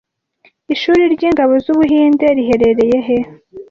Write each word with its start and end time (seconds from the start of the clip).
Ishuri 0.73 1.01
ryingabo 1.15 1.53
zUbuhinde 1.63 2.25
riherereye 2.37 2.97
he 3.07 3.17